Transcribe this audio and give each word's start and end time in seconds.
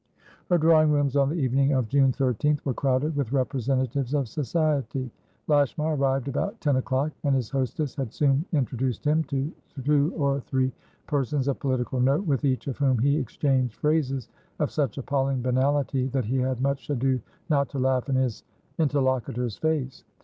Her 0.49 0.57
drawing 0.57 0.89
rooms 0.91 1.15
on 1.15 1.29
the 1.29 1.35
evening 1.35 1.73
of 1.73 1.87
June 1.87 2.11
13th 2.11 2.65
were 2.65 2.73
crowded 2.73 3.15
with 3.15 3.31
representatives 3.31 4.15
of 4.15 4.27
Society. 4.27 5.11
Lashmar 5.45 5.93
arrived 5.95 6.27
about 6.27 6.59
ten 6.59 6.77
o'clock, 6.77 7.11
and 7.23 7.35
his 7.35 7.51
hostess 7.51 7.93
had 7.93 8.11
soon 8.11 8.43
introduced 8.51 9.05
him 9.05 9.23
to 9.25 9.51
two 9.85 10.11
or 10.17 10.39
three 10.39 10.71
persons 11.05 11.47
of 11.47 11.59
political 11.59 11.99
note, 11.99 12.25
with 12.25 12.45
each 12.45 12.65
of 12.65 12.79
whom 12.79 12.97
he 12.97 13.17
exchanged 13.19 13.75
phrases 13.75 14.27
of 14.57 14.71
such 14.71 14.97
appalling 14.97 15.43
banality 15.43 16.07
that 16.07 16.25
he 16.25 16.37
had 16.37 16.61
much 16.63 16.89
ado 16.89 17.19
not 17.51 17.69
to 17.69 17.77
laugh 17.77 18.09
in 18.09 18.15
his 18.15 18.43
interlocutor's 18.79 19.57
face. 19.59 20.03